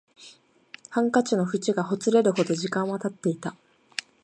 [0.89, 3.55] ハンカチの縁がほつれるほど時間は経っていた